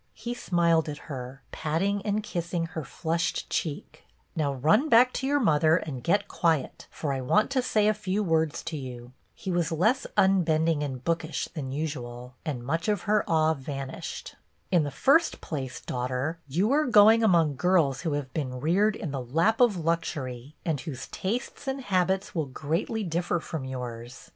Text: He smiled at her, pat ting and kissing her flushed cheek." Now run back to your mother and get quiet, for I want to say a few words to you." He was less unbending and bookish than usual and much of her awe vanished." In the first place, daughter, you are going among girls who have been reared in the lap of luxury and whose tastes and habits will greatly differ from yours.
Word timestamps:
He 0.15 0.33
smiled 0.33 0.89
at 0.89 0.97
her, 1.11 1.43
pat 1.51 1.79
ting 1.79 2.01
and 2.01 2.23
kissing 2.23 2.65
her 2.65 2.83
flushed 2.83 3.47
cheek." 3.51 4.03
Now 4.35 4.51
run 4.51 4.89
back 4.89 5.13
to 5.13 5.27
your 5.27 5.39
mother 5.39 5.77
and 5.77 6.03
get 6.03 6.27
quiet, 6.27 6.87
for 6.89 7.13
I 7.13 7.21
want 7.21 7.51
to 7.51 7.61
say 7.61 7.87
a 7.87 7.93
few 7.93 8.23
words 8.23 8.63
to 8.63 8.77
you." 8.77 9.11
He 9.35 9.51
was 9.51 9.71
less 9.71 10.07
unbending 10.17 10.81
and 10.81 11.03
bookish 11.03 11.49
than 11.53 11.71
usual 11.71 12.33
and 12.43 12.63
much 12.65 12.87
of 12.87 13.03
her 13.03 13.23
awe 13.29 13.53
vanished." 13.53 14.35
In 14.71 14.85
the 14.85 14.89
first 14.89 15.39
place, 15.39 15.79
daughter, 15.79 16.39
you 16.47 16.71
are 16.71 16.87
going 16.87 17.21
among 17.21 17.55
girls 17.55 18.01
who 18.01 18.13
have 18.13 18.33
been 18.33 18.59
reared 18.59 18.95
in 18.95 19.11
the 19.11 19.21
lap 19.21 19.61
of 19.61 19.77
luxury 19.77 20.55
and 20.65 20.81
whose 20.81 21.05
tastes 21.09 21.67
and 21.67 21.79
habits 21.79 22.33
will 22.33 22.47
greatly 22.47 23.03
differ 23.03 23.39
from 23.39 23.65
yours. 23.65 24.29